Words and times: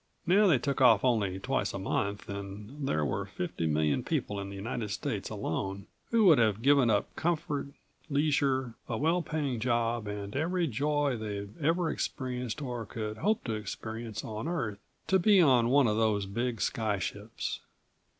Now 0.25 0.47
they 0.47 0.57
took 0.57 0.81
off 0.81 1.05
only 1.05 1.37
twice 1.39 1.75
a 1.75 1.77
month 1.77 2.27
and 2.27 2.87
there 2.87 3.05
were 3.05 3.27
fifty 3.27 3.67
million 3.67 4.03
people 4.03 4.39
in 4.39 4.49
the 4.49 4.55
United 4.55 4.89
States 4.89 5.29
alone 5.29 5.85
who 6.09 6.25
would 6.25 6.39
have 6.39 6.63
given 6.63 6.89
up 6.89 7.15
comfort, 7.15 7.67
leisure, 8.09 8.73
a 8.89 8.97
well 8.97 9.21
paying 9.21 9.59
job 9.59 10.07
and 10.07 10.35
every 10.35 10.65
joy 10.65 11.17
they'd 11.17 11.55
ever 11.61 11.91
experienced 11.91 12.63
or 12.63 12.83
could 12.87 13.17
hope 13.17 13.43
to 13.43 13.53
experience 13.53 14.25
on 14.25 14.47
Earth 14.47 14.79
to 15.05 15.19
be 15.19 15.39
on 15.39 15.69
one 15.69 15.85
of 15.85 15.97
those 15.97 16.25
big 16.25 16.61
sky 16.61 16.97
ships. 16.97 17.59